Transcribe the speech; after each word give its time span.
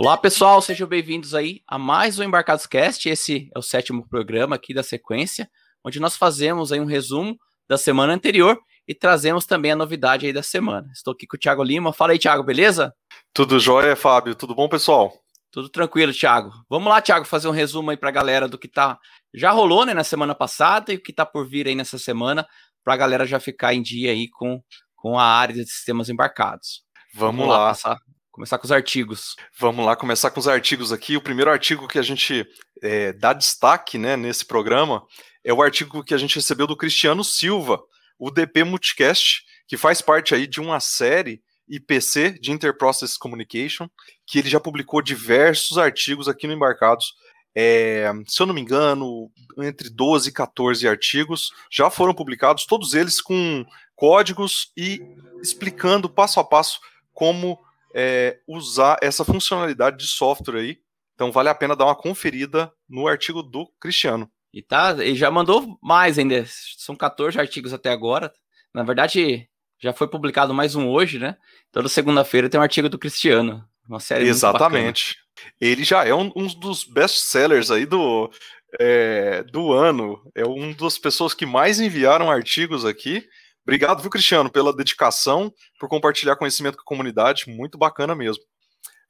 Olá, 0.00 0.16
pessoal, 0.16 0.62
sejam 0.62 0.86
bem-vindos 0.86 1.34
aí 1.34 1.60
a 1.66 1.76
mais 1.76 2.20
um 2.20 2.22
Embarcados 2.22 2.68
Cast. 2.68 3.08
Esse 3.08 3.50
é 3.52 3.58
o 3.58 3.62
sétimo 3.62 4.08
programa 4.08 4.54
aqui 4.54 4.72
da 4.72 4.84
sequência, 4.84 5.50
onde 5.84 5.98
nós 5.98 6.16
fazemos 6.16 6.70
aí 6.70 6.78
um 6.78 6.84
resumo 6.84 7.36
da 7.68 7.76
semana 7.76 8.12
anterior 8.12 8.56
e 8.86 8.94
trazemos 8.94 9.44
também 9.44 9.72
a 9.72 9.76
novidade 9.76 10.24
aí 10.24 10.32
da 10.32 10.40
semana. 10.40 10.88
Estou 10.94 11.12
aqui 11.12 11.26
com 11.26 11.36
o 11.36 11.40
Thiago 11.40 11.64
Lima. 11.64 11.92
Fala 11.92 12.12
aí, 12.12 12.18
Thiago, 12.20 12.44
beleza? 12.44 12.94
Tudo 13.34 13.58
jóia, 13.58 13.96
Fábio. 13.96 14.36
Tudo 14.36 14.54
bom, 14.54 14.68
pessoal? 14.68 15.12
Tudo 15.50 15.68
tranquilo, 15.68 16.12
Thiago. 16.12 16.52
Vamos 16.70 16.88
lá, 16.88 17.02
Thiago, 17.02 17.24
fazer 17.24 17.48
um 17.48 17.50
resumo 17.50 17.90
aí 17.90 17.96
para 17.96 18.10
a 18.10 18.12
galera 18.12 18.46
do 18.46 18.56
que 18.56 18.68
tá 18.68 19.00
já 19.34 19.50
rolou, 19.50 19.84
né, 19.84 19.94
na 19.94 20.04
semana 20.04 20.32
passada 20.32 20.92
e 20.92 20.96
o 20.96 21.02
que 21.02 21.12
tá 21.12 21.26
por 21.26 21.44
vir 21.44 21.66
aí 21.66 21.74
nessa 21.74 21.98
semana, 21.98 22.46
para 22.84 22.94
a 22.94 22.96
galera 22.96 23.26
já 23.26 23.40
ficar 23.40 23.74
em 23.74 23.82
dia 23.82 24.12
aí 24.12 24.28
com, 24.30 24.62
com 24.94 25.18
a 25.18 25.24
área 25.24 25.56
de 25.56 25.66
sistemas 25.68 26.08
embarcados. 26.08 26.84
Vamos, 27.12 27.40
Vamos 27.40 27.48
lá, 27.48 27.58
lá. 27.58 27.68
Passar, 27.70 27.98
começar 28.38 28.56
com 28.56 28.66
os 28.66 28.72
artigos. 28.72 29.34
Vamos 29.58 29.84
lá, 29.84 29.96
começar 29.96 30.30
com 30.30 30.38
os 30.38 30.46
artigos 30.46 30.92
aqui. 30.92 31.16
O 31.16 31.20
primeiro 31.20 31.50
artigo 31.50 31.88
que 31.88 31.98
a 31.98 32.02
gente 32.02 32.46
é, 32.80 33.12
dá 33.12 33.32
destaque 33.32 33.98
né, 33.98 34.16
nesse 34.16 34.44
programa 34.44 35.02
é 35.42 35.52
o 35.52 35.60
artigo 35.60 36.04
que 36.04 36.14
a 36.14 36.18
gente 36.18 36.36
recebeu 36.36 36.64
do 36.64 36.76
Cristiano 36.76 37.24
Silva, 37.24 37.82
o 38.16 38.30
DP 38.30 38.62
Multicast, 38.62 39.42
que 39.66 39.76
faz 39.76 40.00
parte 40.00 40.36
aí 40.36 40.46
de 40.46 40.60
uma 40.60 40.78
série 40.78 41.42
IPC 41.68 42.38
de 42.38 42.52
Interprocess 42.52 43.18
Communication, 43.18 43.88
que 44.24 44.38
ele 44.38 44.48
já 44.48 44.60
publicou 44.60 45.02
diversos 45.02 45.76
artigos 45.76 46.28
aqui 46.28 46.46
no 46.46 46.52
Embarcados. 46.52 47.14
É, 47.56 48.12
se 48.24 48.40
eu 48.40 48.46
não 48.46 48.54
me 48.54 48.60
engano, 48.60 49.32
entre 49.58 49.90
12 49.90 50.28
e 50.28 50.32
14 50.32 50.86
artigos 50.86 51.50
já 51.68 51.90
foram 51.90 52.14
publicados, 52.14 52.66
todos 52.66 52.94
eles 52.94 53.20
com 53.20 53.66
códigos 53.96 54.70
e 54.76 55.02
explicando 55.42 56.08
passo 56.08 56.38
a 56.38 56.44
passo 56.44 56.78
como 57.12 57.58
é, 57.94 58.38
usar 58.46 58.98
essa 59.02 59.24
funcionalidade 59.24 59.96
de 59.96 60.06
software 60.06 60.60
aí. 60.60 60.78
Então 61.14 61.32
vale 61.32 61.48
a 61.48 61.54
pena 61.54 61.74
dar 61.74 61.86
uma 61.86 61.96
conferida 61.96 62.72
no 62.88 63.08
artigo 63.08 63.42
do 63.42 63.66
Cristiano. 63.80 64.30
E 64.52 64.62
tá, 64.62 64.96
ele 64.98 65.16
já 65.16 65.30
mandou 65.30 65.78
mais 65.82 66.18
ainda. 66.18 66.44
São 66.76 66.96
14 66.96 67.38
artigos 67.38 67.72
até 67.72 67.90
agora. 67.90 68.32
Na 68.72 68.82
verdade, 68.82 69.48
já 69.80 69.92
foi 69.92 70.08
publicado 70.08 70.54
mais 70.54 70.74
um 70.74 70.88
hoje, 70.88 71.18
né? 71.18 71.36
Toda 71.70 71.88
segunda-feira 71.88 72.48
tem 72.48 72.58
um 72.58 72.62
artigo 72.62 72.88
do 72.88 72.98
Cristiano. 72.98 73.64
Uma 73.88 74.00
série 74.00 74.28
Exatamente. 74.28 75.16
Ele 75.60 75.84
já 75.84 76.04
é 76.04 76.14
um, 76.14 76.32
um 76.34 76.46
dos 76.46 76.84
best-sellers 76.84 77.70
aí 77.70 77.86
do, 77.86 78.30
é, 78.78 79.42
do 79.44 79.72
ano. 79.72 80.20
É 80.34 80.44
uma 80.44 80.74
das 80.74 80.98
pessoas 80.98 81.34
que 81.34 81.46
mais 81.46 81.80
enviaram 81.80 82.30
artigos 82.30 82.84
aqui. 82.84 83.26
Obrigado, 83.68 84.00
viu, 84.00 84.10
Cristiano, 84.10 84.50
pela 84.50 84.74
dedicação, 84.74 85.52
por 85.78 85.90
compartilhar 85.90 86.36
conhecimento 86.36 86.76
com 86.76 86.80
a 86.80 86.86
comunidade. 86.86 87.50
Muito 87.50 87.76
bacana 87.76 88.14
mesmo. 88.14 88.42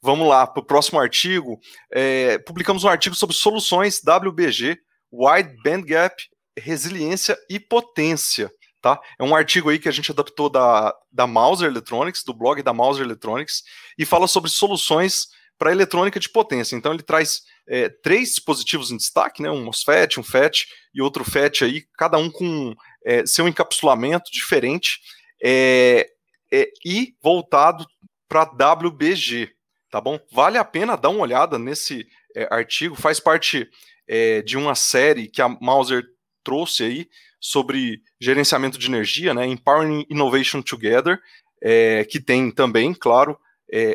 Vamos 0.02 0.26
lá, 0.26 0.48
para 0.48 0.60
o 0.60 0.66
próximo 0.66 0.98
artigo. 0.98 1.60
É, 1.92 2.38
publicamos 2.38 2.82
um 2.82 2.88
artigo 2.88 3.14
sobre 3.14 3.36
soluções 3.36 4.02
WBG, 4.02 4.76
Wide 5.12 5.62
Band 5.62 5.82
Gap, 5.82 6.16
Resiliência 6.58 7.38
e 7.48 7.60
Potência. 7.60 8.50
Tá? 8.82 9.00
É 9.16 9.22
um 9.22 9.32
artigo 9.32 9.70
aí 9.70 9.78
que 9.78 9.88
a 9.88 9.92
gente 9.92 10.10
adaptou 10.10 10.50
da, 10.50 10.92
da 11.12 11.24
Mauser 11.24 11.70
Electronics, 11.70 12.24
do 12.24 12.34
blog 12.34 12.60
da 12.60 12.72
Mauser 12.72 13.04
Electronics, 13.04 13.62
e 13.96 14.04
fala 14.04 14.26
sobre 14.26 14.50
soluções 14.50 15.28
para 15.56 15.70
eletrônica 15.70 16.18
de 16.18 16.28
potência. 16.28 16.74
Então 16.74 16.92
ele 16.92 17.04
traz 17.04 17.42
é, 17.68 17.88
três 17.88 18.30
dispositivos 18.30 18.90
em 18.90 18.96
destaque, 18.96 19.40
né? 19.40 19.50
um 19.50 19.64
MOSFET, 19.64 20.18
um 20.18 20.24
FET 20.24 20.66
e 20.92 21.00
outro 21.00 21.24
FET 21.24 21.64
aí, 21.64 21.84
cada 21.96 22.18
um 22.18 22.28
com 22.28 22.74
é, 23.04 23.26
seu 23.26 23.48
encapsulamento 23.48 24.30
diferente 24.32 25.00
é, 25.42 26.08
é 26.52 26.70
e 26.84 27.14
voltado 27.22 27.86
para 28.28 28.42
WBG, 28.42 29.50
tá 29.90 30.00
bom? 30.00 30.20
Vale 30.30 30.58
a 30.58 30.64
pena 30.64 30.96
dar 30.96 31.08
uma 31.08 31.22
olhada 31.22 31.58
nesse 31.58 32.06
é, 32.36 32.46
artigo, 32.50 32.94
faz 32.94 33.18
parte 33.18 33.68
é, 34.06 34.42
de 34.42 34.56
uma 34.56 34.74
série 34.74 35.28
que 35.28 35.40
a 35.40 35.48
Mauser 35.48 36.04
trouxe 36.44 36.84
aí 36.84 37.08
sobre 37.40 38.02
gerenciamento 38.20 38.78
de 38.78 38.86
energia, 38.86 39.32
né, 39.32 39.46
Empowering 39.46 40.04
Innovation 40.10 40.60
Together, 40.60 41.18
é, 41.62 42.04
que 42.04 42.20
tem 42.20 42.50
também, 42.50 42.94
claro, 42.94 43.38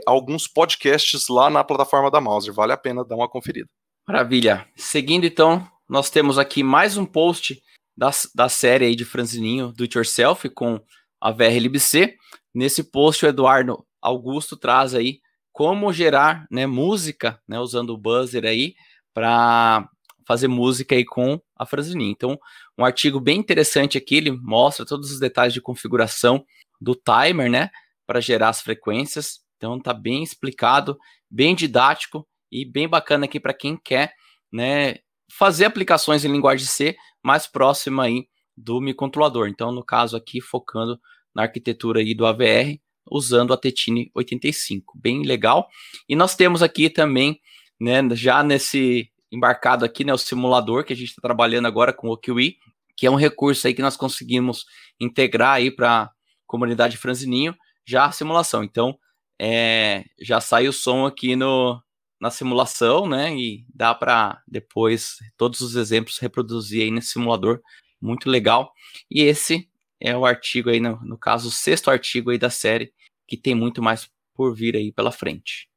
alguns 0.06 0.48
podcasts 0.48 1.28
lá 1.30 1.50
na 1.50 1.64
plataforma 1.64 2.12
da 2.12 2.22
Mauser. 2.22 2.54
Vale 2.54 2.74
a 2.74 2.78
pena 2.78 3.04
dar 3.04 3.16
uma 3.16 3.28
conferida. 3.28 3.68
Maravilha. 4.08 4.68
Seguindo, 4.76 5.26
então, 5.26 5.68
nós 5.90 6.12
temos 6.12 6.38
aqui 6.38 6.62
mais 6.62 6.96
um 6.96 7.08
post 7.08 7.60
da, 7.96 8.12
da 8.34 8.50
série 8.50 8.86
aí 8.86 8.96
de 8.96 9.06
Franzininho 9.06 9.72
do 9.72 9.84
It 9.84 9.98
Yourself 9.98 10.50
com 10.50 10.80
a 11.22 11.32
VRLBC. 11.32 12.16
Nesse 12.54 12.84
post, 12.84 13.26
o 13.26 13.30
Eduardo 13.30 13.86
Augusto 14.02 14.58
traz 14.58 14.94
aí 14.94 15.20
como 15.52 15.94
gerar 15.94 16.48
né, 16.52 16.66
música, 16.66 17.40
né, 17.48 17.60
usando 17.60 17.92
o 17.92 17.98
buzzer 17.98 18.44
aí, 18.44 18.74
para 19.14 19.88
fazer 20.28 20.48
música 20.48 20.96
aí 20.96 21.06
com 21.06 21.40
a 21.56 21.66
Franzininho. 21.66 22.12
Então, 22.12 22.40
um 22.78 22.84
artigo 22.84 23.20
bem 23.20 23.40
interessante 23.40 23.98
aqui, 23.98 24.16
ele 24.16 24.32
mostra 24.32 24.86
todos 24.86 25.12
os 25.12 25.20
detalhes 25.20 25.54
de 25.54 25.62
configuração 25.62 26.44
do 26.82 26.96
timer, 26.96 27.50
né, 27.50 27.70
para 28.08 28.20
gerar 28.20 28.50
as 28.50 28.62
frequências. 28.62 29.42
Então, 29.58 29.80
tá 29.80 29.94
bem 29.94 30.24
explicado, 30.24 30.98
bem 31.30 31.56
didático 31.56 32.28
e 32.52 32.66
bem 32.66 32.88
bacana 32.88 33.26
aqui 33.26 33.40
para 33.40 33.54
quem 33.54 33.78
quer, 33.78 34.14
né, 34.52 34.96
fazer 35.32 35.66
aplicações 35.66 36.26
em 36.26 36.32
linguagem 36.32 36.66
C 36.66 36.96
mais 37.24 37.48
próxima 37.48 38.04
aí 38.04 38.28
do 38.56 38.80
microcontrolador. 38.80 39.48
Então, 39.48 39.72
no 39.72 39.84
caso 39.84 40.16
aqui, 40.16 40.42
focando 40.42 41.00
na 41.34 41.44
arquitetura 41.44 42.00
aí 42.00 42.14
do 42.14 42.26
AVR, 42.26 42.80
usando 43.10 43.54
a 43.54 43.58
Tetine 43.58 44.12
85, 44.14 44.98
bem 45.00 45.24
legal. 45.24 45.68
E 46.08 46.16
nós 46.16 46.36
temos 46.36 46.62
aqui 46.62 46.90
também, 46.90 47.40
né, 47.80 48.02
já 48.14 48.44
nesse 48.44 49.10
embarcado 49.32 49.84
aqui, 49.84 50.04
né, 50.04 50.14
o 50.14 50.18
simulador 50.18 50.84
que 50.84 50.94
a 50.94 50.96
gente 50.96 51.10
está 51.10 51.22
trabalhando 51.22 51.66
agora 51.66 51.92
com 51.92 52.10
o 52.10 52.18
QI, 52.18 52.58
que 52.96 53.08
é 53.08 53.12
um 53.12 53.16
recurso 53.16 53.66
aí 53.66 53.74
que 53.74 53.82
nós 53.82 53.98
conseguimos 53.98 54.66
integrar 55.00 55.54
aí 55.54 55.72
para 55.72 56.04
a 56.04 56.12
comunidade 56.46 56.98
Franzininho, 56.98 57.56
já 57.86 58.06
a 58.06 58.12
simulação. 58.12 58.64
Então, 58.64 58.98
é, 59.42 60.06
já 60.22 60.40
sai 60.40 60.68
o 60.68 60.74
som 60.74 61.06
aqui 61.06 61.36
no, 61.36 61.82
na 62.24 62.32
simulação, 62.32 63.06
né, 63.06 63.36
e 63.36 63.66
dá 63.74 63.94
para 63.94 64.42
depois 64.48 65.18
todos 65.36 65.60
os 65.60 65.76
exemplos 65.76 66.20
reproduzir 66.20 66.84
aí 66.84 66.90
nesse 66.90 67.10
simulador, 67.10 67.62
muito 68.02 68.30
legal. 68.30 68.72
E 69.12 69.22
esse 69.22 69.70
é 70.00 70.16
o 70.16 70.26
artigo 70.26 70.70
aí, 70.70 70.80
no, 70.80 70.98
no 71.02 71.18
caso, 71.18 71.50
o 71.50 71.52
sexto 71.52 71.92
artigo 71.92 72.32
aí 72.32 72.38
da 72.38 72.50
série, 72.50 72.94
que 73.28 73.36
tem 73.36 73.54
muito 73.54 73.84
mais 73.84 74.10
por 74.34 74.56
vir 74.56 74.74
aí 74.78 74.90
pela 74.90 75.12
frente. 75.12 75.68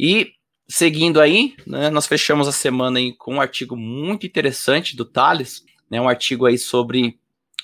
E 0.00 0.32
Seguindo 0.68 1.20
aí, 1.20 1.54
né, 1.64 1.90
nós 1.90 2.08
fechamos 2.08 2.48
a 2.48 2.52
semana 2.52 2.98
aí 2.98 3.12
com 3.12 3.34
um 3.34 3.40
artigo 3.40 3.76
muito 3.76 4.26
interessante 4.26 4.96
do 4.96 5.04
Thales, 5.04 5.64
né, 5.88 6.00
um 6.00 6.08
artigo 6.08 6.44
aí 6.44 6.58
sobre 6.58 7.20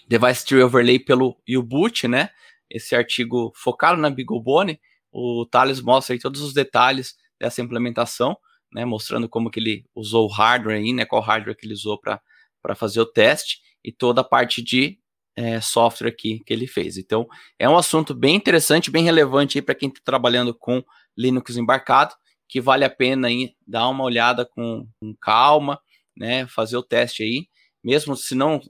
Device 0.06 0.46
Tree 0.46 0.62
Overlay 0.62 1.00
pelo 1.00 1.36
U-Boot, 1.48 2.06
né, 2.06 2.30
esse 2.70 2.94
artigo 2.94 3.52
focado 3.56 4.00
na 4.00 4.08
BeagleBone, 4.08 4.80
o 5.10 5.44
Thales 5.50 5.80
mostra 5.80 6.14
aí 6.14 6.20
todos 6.20 6.40
os 6.42 6.54
detalhes 6.54 7.16
dessa 7.42 7.60
implementação, 7.60 8.36
né, 8.72 8.84
mostrando 8.84 9.28
como 9.28 9.50
que 9.50 9.58
ele 9.58 9.84
usou 9.94 10.26
o 10.26 10.32
hardware 10.32 10.76
aí, 10.76 10.92
né, 10.92 11.04
qual 11.04 11.20
hardware 11.20 11.56
que 11.56 11.66
ele 11.66 11.74
usou 11.74 12.00
para 12.00 12.74
fazer 12.76 13.00
o 13.00 13.06
teste 13.06 13.58
e 13.84 13.90
toda 13.90 14.20
a 14.20 14.24
parte 14.24 14.62
de 14.62 14.98
é, 15.34 15.60
software 15.60 16.08
aqui 16.08 16.40
que 16.46 16.52
ele 16.52 16.68
fez. 16.68 16.96
Então, 16.96 17.26
é 17.58 17.68
um 17.68 17.76
assunto 17.76 18.14
bem 18.14 18.36
interessante, 18.36 18.92
bem 18.92 19.02
relevante 19.02 19.60
para 19.60 19.74
quem 19.74 19.88
está 19.88 20.00
trabalhando 20.04 20.54
com 20.54 20.82
Linux 21.18 21.56
embarcado 21.56 22.14
que 22.52 22.60
vale 22.60 22.84
a 22.84 22.90
pena 22.90 23.28
aí 23.28 23.54
dar 23.66 23.88
uma 23.88 24.04
olhada 24.04 24.44
com, 24.44 24.86
com 25.00 25.16
calma, 25.18 25.80
né? 26.14 26.46
Fazer 26.46 26.76
o 26.76 26.82
teste 26.82 27.22
aí, 27.22 27.48
mesmo 27.82 28.14
se 28.14 28.34
não, 28.34 28.60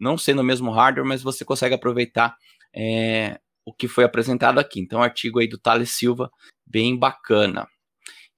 não 0.00 0.16
sendo 0.16 0.40
o 0.40 0.44
mesmo 0.44 0.70
hardware, 0.70 1.06
mas 1.06 1.22
você 1.22 1.44
consegue 1.44 1.74
aproveitar 1.74 2.34
é, 2.74 3.38
o 3.62 3.74
que 3.74 3.86
foi 3.86 4.04
apresentado 4.04 4.58
aqui. 4.58 4.80
Então, 4.80 5.02
artigo 5.02 5.38
aí 5.38 5.46
do 5.46 5.58
Thales 5.58 5.90
Silva, 5.90 6.30
bem 6.66 6.98
bacana. 6.98 7.68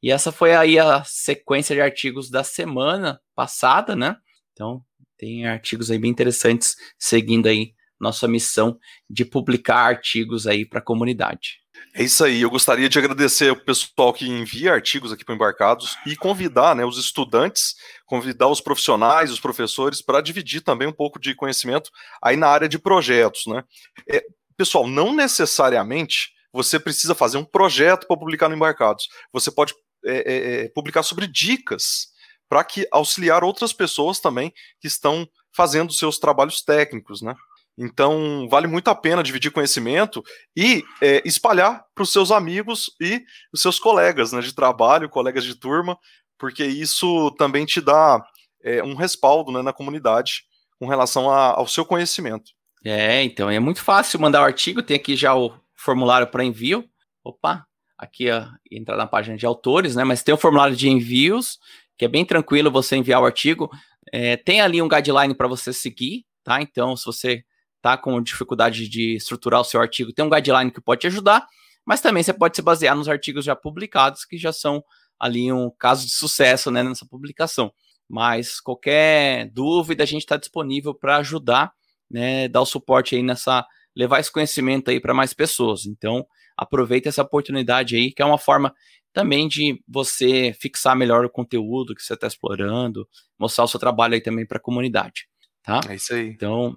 E 0.02 0.10
essa 0.10 0.32
foi 0.32 0.54
aí 0.54 0.78
a 0.78 1.04
sequência 1.04 1.74
de 1.74 1.80
artigos 1.80 2.28
da 2.28 2.42
semana 2.42 3.20
passada, 3.34 3.94
né? 3.94 4.16
Então, 4.52 4.82
tem 5.16 5.46
artigos 5.46 5.90
aí 5.90 5.98
bem 5.98 6.10
interessantes 6.10 6.74
seguindo 6.98 7.46
aí 7.46 7.74
nossa 8.00 8.26
missão 8.26 8.76
de 9.08 9.24
publicar 9.24 9.78
artigos 9.78 10.46
aí 10.48 10.66
para 10.66 10.80
a 10.80 10.84
comunidade. 10.84 11.62
É 11.94 12.02
isso 12.02 12.24
aí. 12.24 12.42
Eu 12.42 12.50
gostaria 12.50 12.88
de 12.88 12.98
agradecer 12.98 13.52
o 13.52 13.64
pessoal 13.64 14.12
que 14.12 14.26
envia 14.26 14.72
artigos 14.72 15.12
aqui 15.12 15.24
para 15.24 15.34
Embarcados 15.34 15.96
e 16.06 16.16
convidar 16.16 16.74
né, 16.74 16.84
os 16.84 16.98
estudantes, 16.98 17.76
convidar 18.04 18.48
os 18.48 18.60
profissionais, 18.60 19.30
os 19.30 19.38
professores, 19.38 20.02
para 20.02 20.20
dividir 20.20 20.62
também 20.62 20.88
um 20.88 20.92
pouco 20.92 21.20
de 21.20 21.34
conhecimento 21.34 21.90
aí 22.20 22.36
na 22.36 22.48
área 22.48 22.68
de 22.68 22.78
projetos. 22.78 23.44
Né? 23.46 23.62
É, 24.08 24.24
pessoal, 24.56 24.88
não 24.88 25.14
necessariamente 25.14 26.32
você 26.52 26.78
precisa 26.78 27.14
fazer 27.14 27.38
um 27.38 27.44
projeto 27.44 28.06
para 28.06 28.16
publicar 28.16 28.48
no 28.48 28.54
Embarcados. 28.54 29.08
Você 29.32 29.50
pode 29.50 29.74
é, 30.04 30.16
é, 30.16 30.64
é 30.64 30.68
publicar 30.68 31.02
sobre 31.02 31.26
dicas 31.26 32.08
para 32.48 32.62
que 32.64 32.86
auxiliar 32.90 33.42
outras 33.42 33.72
pessoas 33.72 34.20
também 34.20 34.52
que 34.80 34.86
estão 34.86 35.26
fazendo 35.54 35.92
seus 35.92 36.18
trabalhos 36.18 36.62
técnicos, 36.62 37.22
né? 37.22 37.34
Então, 37.76 38.46
vale 38.50 38.66
muito 38.66 38.88
a 38.88 38.94
pena 38.94 39.22
dividir 39.22 39.50
conhecimento 39.50 40.22
e 40.54 40.84
é, 41.00 41.22
espalhar 41.24 41.84
para 41.94 42.02
os 42.02 42.12
seus 42.12 42.30
amigos 42.30 42.90
e 43.00 43.24
os 43.52 43.62
seus 43.62 43.78
colegas 43.78 44.32
né, 44.32 44.40
de 44.40 44.54
trabalho, 44.54 45.08
colegas 45.08 45.44
de 45.44 45.54
turma, 45.54 45.98
porque 46.38 46.64
isso 46.64 47.30
também 47.32 47.64
te 47.64 47.80
dá 47.80 48.22
é, 48.62 48.82
um 48.82 48.94
respaldo 48.94 49.50
né, 49.50 49.62
na 49.62 49.72
comunidade 49.72 50.44
com 50.78 50.86
relação 50.86 51.30
a, 51.30 51.52
ao 51.52 51.66
seu 51.66 51.84
conhecimento. 51.84 52.50
É, 52.84 53.22
então 53.22 53.48
é 53.48 53.58
muito 53.58 53.82
fácil 53.82 54.20
mandar 54.20 54.42
o 54.42 54.44
artigo, 54.44 54.82
tem 54.82 54.96
aqui 54.96 55.16
já 55.16 55.34
o 55.34 55.54
formulário 55.74 56.26
para 56.26 56.44
envio. 56.44 56.84
Opa, 57.24 57.64
aqui 57.96 58.30
ó, 58.30 58.46
entrar 58.70 58.96
na 58.96 59.06
página 59.06 59.36
de 59.36 59.46
autores, 59.46 59.94
né? 59.96 60.04
Mas 60.04 60.22
tem 60.22 60.34
o 60.34 60.38
formulário 60.38 60.76
de 60.76 60.88
envios, 60.88 61.58
que 61.96 62.04
é 62.04 62.08
bem 62.08 62.24
tranquilo 62.24 62.70
você 62.70 62.96
enviar 62.96 63.22
o 63.22 63.24
artigo. 63.24 63.70
É, 64.12 64.36
tem 64.36 64.60
ali 64.60 64.82
um 64.82 64.88
guideline 64.88 65.34
para 65.34 65.48
você 65.48 65.72
seguir, 65.72 66.24
tá? 66.42 66.60
Então, 66.60 66.96
se 66.96 67.04
você 67.04 67.44
tá 67.80 67.96
com 67.96 68.20
dificuldade 68.22 68.88
de 68.88 69.16
estruturar 69.16 69.60
o 69.60 69.64
seu 69.64 69.80
artigo, 69.80 70.12
tem 70.12 70.24
um 70.24 70.30
guideline 70.30 70.70
que 70.70 70.80
pode 70.80 71.00
te 71.00 71.06
ajudar, 71.08 71.46
mas 71.84 72.00
também 72.00 72.22
você 72.22 72.32
pode 72.32 72.56
se 72.56 72.62
basear 72.62 72.96
nos 72.96 73.08
artigos 73.08 73.44
já 73.44 73.56
publicados, 73.56 74.24
que 74.24 74.38
já 74.38 74.52
são 74.52 74.82
ali 75.18 75.52
um 75.52 75.70
caso 75.70 76.06
de 76.06 76.12
sucesso 76.12 76.70
né, 76.70 76.82
nessa 76.82 77.06
publicação. 77.06 77.72
Mas 78.08 78.60
qualquer 78.60 79.50
dúvida, 79.50 80.02
a 80.02 80.06
gente 80.06 80.22
está 80.22 80.36
disponível 80.36 80.94
para 80.94 81.16
ajudar, 81.18 81.72
né, 82.10 82.48
dar 82.48 82.60
o 82.60 82.66
suporte 82.66 83.16
aí 83.16 83.22
nessa, 83.22 83.66
levar 83.96 84.20
esse 84.20 84.30
conhecimento 84.30 84.90
aí 84.90 85.00
para 85.00 85.14
mais 85.14 85.32
pessoas. 85.32 85.86
Então, 85.86 86.26
aproveita 86.62 87.08
essa 87.08 87.22
oportunidade 87.22 87.96
aí, 87.96 88.12
que 88.12 88.22
é 88.22 88.24
uma 88.24 88.38
forma 88.38 88.74
também 89.12 89.46
de 89.46 89.82
você 89.86 90.54
fixar 90.58 90.96
melhor 90.96 91.24
o 91.24 91.30
conteúdo 91.30 91.94
que 91.94 92.02
você 92.02 92.14
está 92.14 92.26
explorando, 92.26 93.06
mostrar 93.38 93.64
o 93.64 93.68
seu 93.68 93.78
trabalho 93.78 94.14
aí 94.14 94.20
também 94.20 94.46
para 94.46 94.56
a 94.56 94.60
comunidade, 94.60 95.28
tá? 95.62 95.80
É 95.88 95.94
isso 95.94 96.14
aí. 96.14 96.28
Então, 96.28 96.76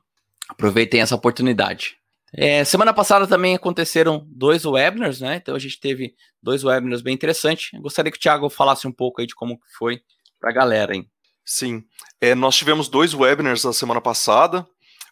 aproveitem 0.49 1.01
essa 1.01 1.15
oportunidade. 1.15 1.97
É, 2.37 2.65
semana 2.65 2.93
passada 2.93 3.25
também 3.25 3.55
aconteceram 3.55 4.25
dois 4.27 4.65
webinars, 4.65 5.21
né? 5.21 5.37
Então 5.37 5.55
a 5.55 5.59
gente 5.59 5.79
teve 5.79 6.15
dois 6.43 6.65
webinars 6.65 7.01
bem 7.01 7.13
interessantes. 7.13 7.71
Eu 7.73 7.81
gostaria 7.81 8.11
que 8.11 8.17
o 8.17 8.21
Thiago 8.21 8.49
falasse 8.49 8.85
um 8.85 8.91
pouco 8.91 9.21
aí 9.21 9.27
de 9.27 9.33
como 9.33 9.57
foi 9.77 10.01
para 10.39 10.49
a 10.49 10.53
galera, 10.53 10.93
hein? 10.93 11.09
Sim, 11.45 11.83
é, 12.19 12.35
nós 12.35 12.57
tivemos 12.57 12.89
dois 12.89 13.13
webinars 13.13 13.63
na 13.63 13.71
semana 13.71 14.01
passada. 14.01 14.67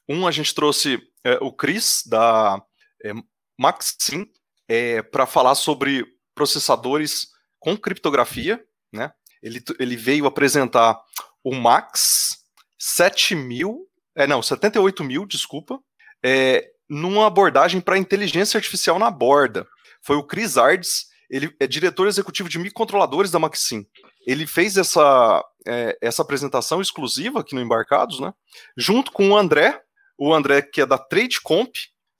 Um 0.10 0.28
a 0.28 0.32
gente 0.32 0.54
trouxe 0.54 1.00
é, 1.24 1.38
o 1.40 1.52
Cris 1.52 2.04
da 2.06 2.62
é, 3.06 3.14
Maxim 3.58 4.28
é, 4.68 5.02
para 5.02 5.26
falar 5.26 5.56
sobre 5.56 6.06
processadores 6.36 7.28
com 7.60 7.78
criptografia, 7.78 8.64
né? 8.92 9.12
Ele, 9.42 9.62
ele 9.80 9.96
veio 9.98 10.26
apresentar 10.26 11.00
o 11.44 11.54
Max 11.54 12.38
7000 12.80 13.88
é, 14.16 14.28
não, 14.28 14.42
78 14.42 15.04
mil, 15.04 15.26
desculpa. 15.26 15.80
É, 16.24 16.70
numa 16.90 17.26
abordagem 17.28 17.82
para 17.82 17.98
inteligência 17.98 18.58
artificial 18.58 19.00
na 19.00 19.10
borda. 19.10 19.68
Foi 20.02 20.16
o 20.16 20.24
Chris 20.24 20.58
Ardes, 20.58 21.06
ele 21.30 21.54
é 21.60 21.66
diretor 21.66 22.08
executivo 22.08 22.50
de 22.50 22.60
microcontroladores 22.60 23.32
da 23.32 23.40
Maxim. 23.40 23.86
Ele 24.28 24.46
fez 24.46 24.78
essa, 24.78 25.44
é, 25.66 25.98
essa 26.02 26.22
apresentação 26.22 26.82
exclusiva 26.82 27.40
aqui 27.40 27.56
no 27.56 27.62
Embarcados, 27.62 28.20
né? 28.20 28.34
Junto 28.78 29.12
com 29.12 29.30
o 29.30 29.38
André, 29.38 29.82
o 30.18 30.34
André 30.34 30.62
que 30.62 30.82
é 30.82 30.86
da 30.86 30.98
TradeComp, 30.98 31.74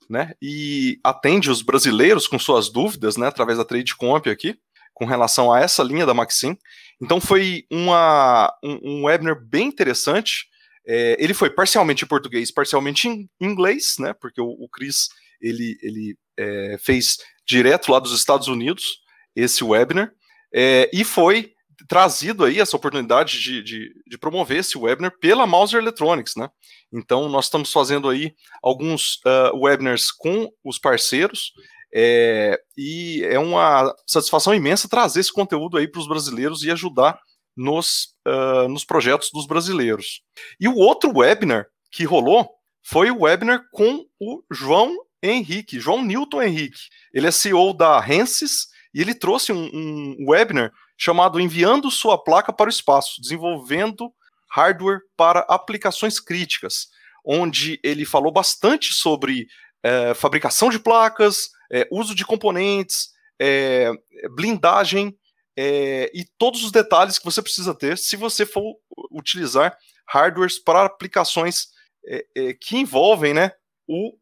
né? 0.08 0.34
E 0.40 0.98
atende 1.02 1.50
os 1.50 1.62
brasileiros 1.62 2.26
com 2.26 2.38
suas 2.38 2.70
dúvidas, 2.70 3.16
né? 3.16 3.26
Através 3.26 3.58
da 3.58 3.64
TradeComp 3.64 4.28
aqui, 4.28 4.56
com 4.92 5.04
relação 5.04 5.52
a 5.52 5.60
essa 5.60 5.82
linha 5.82 6.06
da 6.06 6.14
Maxim. 6.14 6.56
Então 7.00 7.20
foi 7.20 7.64
uma, 7.70 8.52
um, 8.62 8.78
um 8.82 9.04
webinar 9.04 9.40
bem 9.44 9.68
interessante. 9.68 10.46
É, 10.86 11.16
ele 11.18 11.34
foi 11.34 11.50
parcialmente 11.50 12.04
em 12.04 12.08
português, 12.08 12.50
parcialmente 12.50 13.08
em 13.08 13.28
inglês, 13.40 13.96
né? 13.98 14.12
Porque 14.12 14.40
o, 14.40 14.48
o 14.48 14.68
Chris 14.68 15.08
ele, 15.40 15.76
ele 15.82 16.16
é, 16.38 16.76
fez 16.80 17.18
direto 17.46 17.90
lá 17.90 17.98
dos 17.98 18.12
Estados 18.12 18.48
Unidos 18.48 19.02
esse 19.36 19.64
webinar 19.64 20.12
é, 20.54 20.88
e 20.92 21.02
foi 21.02 21.53
trazido 21.88 22.44
aí 22.44 22.60
essa 22.60 22.76
oportunidade 22.76 23.40
de, 23.40 23.62
de, 23.62 23.94
de, 24.06 24.18
promover 24.18 24.58
esse 24.58 24.76
webinar 24.76 25.12
pela 25.20 25.46
Mouser 25.46 25.80
Electronics, 25.80 26.34
né? 26.36 26.48
Então 26.92 27.28
nós 27.28 27.46
estamos 27.46 27.72
fazendo 27.72 28.08
aí 28.08 28.34
alguns 28.62 29.16
uh, 29.26 29.56
webinars 29.56 30.10
com 30.10 30.50
os 30.64 30.78
parceiros 30.78 31.52
é, 31.94 32.60
e 32.76 33.22
é 33.24 33.38
uma 33.38 33.94
satisfação 34.04 34.52
imensa 34.52 34.88
trazer 34.88 35.20
esse 35.20 35.32
conteúdo 35.32 35.76
aí 35.76 35.86
para 35.86 36.00
os 36.00 36.08
brasileiros 36.08 36.64
e 36.64 36.70
ajudar 36.70 37.18
nos, 37.56 38.14
uh, 38.26 38.68
nos 38.68 38.84
projetos 38.84 39.30
dos 39.32 39.46
brasileiros. 39.46 40.22
E 40.58 40.66
o 40.66 40.74
outro 40.74 41.16
webinar 41.16 41.66
que 41.92 42.04
rolou 42.04 42.50
foi 42.82 43.10
o 43.10 43.22
webinar 43.22 43.62
com 43.72 44.04
o 44.20 44.42
João 44.50 44.96
Henrique, 45.22 45.78
João 45.78 46.04
Newton 46.04 46.42
Henrique. 46.42 46.80
Ele 47.12 47.28
é 47.28 47.30
CEO 47.30 47.72
da 47.72 48.04
Hensis 48.06 48.66
e 48.92 49.00
ele 49.00 49.14
trouxe 49.14 49.52
um, 49.52 49.70
um 49.72 50.16
webinar 50.28 50.72
chamado 50.96 51.40
Enviando 51.40 51.90
Sua 51.90 52.22
Placa 52.22 52.52
para 52.52 52.68
o 52.68 52.70
Espaço, 52.70 53.20
desenvolvendo 53.20 54.12
hardware 54.50 55.00
para 55.16 55.40
aplicações 55.40 56.20
críticas, 56.20 56.88
onde 57.24 57.80
ele 57.82 58.04
falou 58.04 58.32
bastante 58.32 58.92
sobre 58.94 59.48
é, 59.82 60.14
fabricação 60.14 60.70
de 60.70 60.78
placas, 60.78 61.50
é, 61.72 61.88
uso 61.90 62.14
de 62.14 62.24
componentes, 62.24 63.08
é, 63.40 63.90
blindagem 64.30 65.16
é, 65.56 66.10
e 66.14 66.24
todos 66.38 66.64
os 66.64 66.70
detalhes 66.70 67.18
que 67.18 67.24
você 67.24 67.42
precisa 67.42 67.74
ter 67.74 67.98
se 67.98 68.16
você 68.16 68.46
for 68.46 68.76
utilizar 69.10 69.76
hardwares 70.06 70.58
para 70.58 70.84
aplicações 70.84 71.68
é, 72.06 72.26
é, 72.34 72.54
que 72.54 72.76
envolvem 72.76 73.34
né, 73.34 73.52
o 73.88 74.16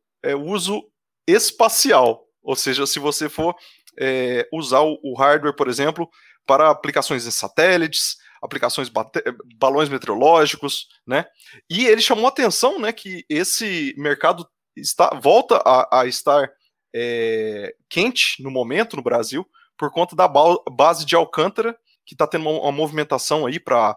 uso 0.44 0.88
espacial. 1.26 2.26
Ou 2.42 2.56
seja, 2.56 2.86
se 2.86 2.98
você 2.98 3.28
for 3.28 3.54
é, 3.98 4.48
usar 4.52 4.80
o, 4.80 5.14
hardware, 5.16 5.54
por 5.54 5.68
exemplo, 5.68 6.08
para 6.46 6.70
aplicações 6.70 7.26
em 7.26 7.30
satélites, 7.30 8.16
aplicações 8.42 8.90
balões 9.56 9.88
meteorológicos, 9.88 10.88
né? 11.06 11.26
E 11.70 11.86
ele 11.86 12.00
chamou 12.00 12.26
atenção, 12.26 12.78
né, 12.78 12.92
que 12.92 13.24
esse 13.28 13.94
mercado 13.96 14.46
está, 14.76 15.10
volta 15.14 15.62
a, 15.64 16.00
a 16.00 16.06
estar 16.06 16.50
é, 16.94 17.74
quente 17.88 18.42
no 18.42 18.50
momento 18.50 18.96
no 18.96 19.02
Brasil, 19.02 19.46
por 19.76 19.90
conta 19.90 20.14
da 20.14 20.28
base 20.28 21.04
de 21.04 21.16
Alcântara, 21.16 21.76
que 22.04 22.14
está 22.14 22.26
tendo 22.26 22.48
uma, 22.48 22.60
uma, 22.60 22.72
movimentação 22.72 23.46
aí 23.46 23.58
para 23.58 23.96